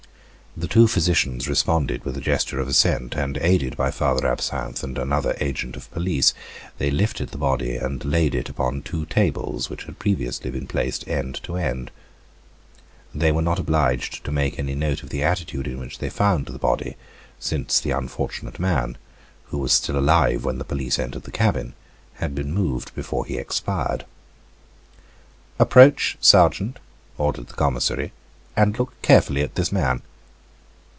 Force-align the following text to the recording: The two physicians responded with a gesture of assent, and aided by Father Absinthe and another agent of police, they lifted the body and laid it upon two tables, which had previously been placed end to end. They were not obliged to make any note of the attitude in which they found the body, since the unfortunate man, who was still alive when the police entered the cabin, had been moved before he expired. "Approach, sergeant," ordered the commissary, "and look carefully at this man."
The 0.57 0.67
two 0.67 0.89
physicians 0.89 1.47
responded 1.47 2.03
with 2.03 2.17
a 2.17 2.21
gesture 2.21 2.59
of 2.59 2.67
assent, 2.67 3.15
and 3.15 3.37
aided 3.37 3.77
by 3.77 3.89
Father 3.89 4.27
Absinthe 4.27 4.83
and 4.83 4.97
another 4.97 5.33
agent 5.39 5.77
of 5.77 5.89
police, 5.91 6.33
they 6.77 6.91
lifted 6.91 7.29
the 7.29 7.37
body 7.37 7.77
and 7.77 8.03
laid 8.03 8.35
it 8.35 8.49
upon 8.49 8.81
two 8.81 9.05
tables, 9.05 9.69
which 9.69 9.85
had 9.85 9.97
previously 9.97 10.51
been 10.51 10.67
placed 10.67 11.07
end 11.07 11.41
to 11.43 11.55
end. 11.55 11.89
They 13.15 13.31
were 13.31 13.41
not 13.41 13.59
obliged 13.59 14.25
to 14.25 14.31
make 14.33 14.59
any 14.59 14.75
note 14.75 15.03
of 15.03 15.09
the 15.09 15.23
attitude 15.23 15.67
in 15.67 15.79
which 15.79 15.99
they 15.99 16.09
found 16.09 16.47
the 16.47 16.59
body, 16.59 16.97
since 17.39 17.79
the 17.79 17.91
unfortunate 17.91 18.59
man, 18.59 18.97
who 19.45 19.57
was 19.57 19.71
still 19.71 19.97
alive 19.97 20.43
when 20.43 20.57
the 20.57 20.65
police 20.65 20.99
entered 20.99 21.23
the 21.23 21.31
cabin, 21.31 21.75
had 22.15 22.35
been 22.35 22.51
moved 22.53 22.93
before 22.93 23.25
he 23.25 23.37
expired. 23.37 24.03
"Approach, 25.59 26.17
sergeant," 26.19 26.77
ordered 27.17 27.47
the 27.47 27.53
commissary, 27.53 28.11
"and 28.57 28.77
look 28.77 29.01
carefully 29.01 29.43
at 29.43 29.55
this 29.55 29.71
man." 29.71 30.01